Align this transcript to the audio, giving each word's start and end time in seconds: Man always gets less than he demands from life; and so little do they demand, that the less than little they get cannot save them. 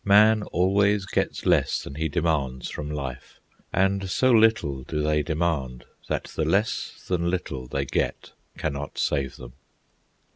Man 0.03 0.41
always 0.41 1.05
gets 1.05 1.45
less 1.45 1.83
than 1.83 1.93
he 1.93 2.09
demands 2.09 2.71
from 2.71 2.89
life; 2.89 3.39
and 3.71 4.09
so 4.09 4.31
little 4.31 4.81
do 4.81 5.03
they 5.03 5.21
demand, 5.21 5.85
that 6.07 6.23
the 6.23 6.43
less 6.43 7.05
than 7.07 7.29
little 7.29 7.67
they 7.67 7.85
get 7.85 8.31
cannot 8.57 8.97
save 8.97 9.35
them. 9.35 9.53